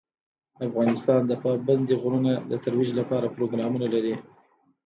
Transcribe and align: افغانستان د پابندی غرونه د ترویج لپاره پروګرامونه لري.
افغانستان 0.67 1.21
د 1.27 1.31
پابندی 1.43 1.95
غرونه 2.01 2.31
د 2.49 2.51
ترویج 2.63 2.91
لپاره 2.99 3.33
پروګرامونه 3.35 3.87
لري. 3.95 4.15